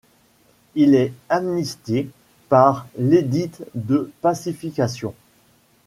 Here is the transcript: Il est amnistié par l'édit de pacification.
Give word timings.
Il 0.73 0.95
est 0.95 1.13
amnistié 1.29 2.09
par 2.49 2.87
l'édit 2.97 3.51
de 3.75 4.11
pacification. 4.23 5.13